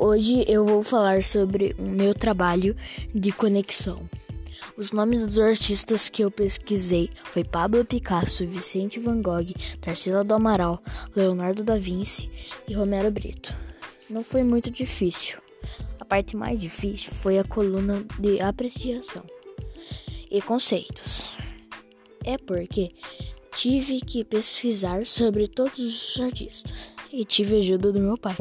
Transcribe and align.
Hoje 0.00 0.44
eu 0.46 0.64
vou 0.64 0.80
falar 0.80 1.24
sobre 1.24 1.74
o 1.76 1.82
meu 1.82 2.14
trabalho 2.14 2.76
de 3.12 3.32
conexão. 3.32 4.08
Os 4.76 4.92
nomes 4.92 5.22
dos 5.22 5.40
artistas 5.40 6.08
que 6.08 6.22
eu 6.22 6.30
pesquisei 6.30 7.10
foi 7.24 7.42
Pablo 7.42 7.84
Picasso, 7.84 8.46
Vicente 8.46 9.00
Van 9.00 9.20
Gogh, 9.20 9.52
Tarsila 9.80 10.22
do 10.22 10.36
Amaral, 10.36 10.80
Leonardo 11.16 11.64
da 11.64 11.76
Vinci 11.76 12.30
e 12.68 12.74
Romero 12.74 13.10
Brito. 13.10 13.52
Não 14.08 14.22
foi 14.22 14.44
muito 14.44 14.70
difícil. 14.70 15.40
A 15.98 16.04
parte 16.04 16.36
mais 16.36 16.60
difícil 16.60 17.12
foi 17.12 17.36
a 17.36 17.42
coluna 17.42 18.06
de 18.20 18.40
apreciação 18.40 19.24
e 20.30 20.40
conceitos. 20.40 21.36
É 22.24 22.38
porque 22.38 22.92
tive 23.52 24.00
que 24.00 24.22
pesquisar 24.22 25.04
sobre 25.04 25.48
todos 25.48 25.80
os 26.14 26.20
artistas 26.20 26.94
e 27.12 27.24
tive 27.24 27.56
a 27.56 27.58
ajuda 27.58 27.90
do 27.90 27.98
meu 27.98 28.16
pai. 28.16 28.36